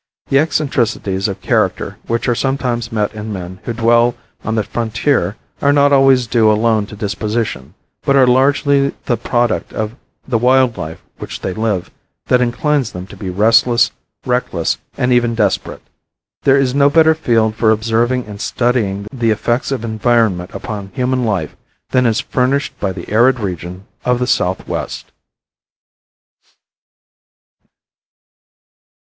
[0.29, 5.35] The eccentricities of character which are sometimes met in men who dwell on the frontier
[5.61, 9.95] are not always due alone to disposition, but are largely the product of
[10.27, 11.91] the wild life which they live,
[12.29, 13.91] that inclines them to be restless,
[14.25, 15.83] reckless and even desperate.
[16.45, 21.25] There is no better field for observing and studying the effects of environment upon human
[21.25, 21.55] life
[21.91, 25.11] than is furnished by the arid region of the southwest.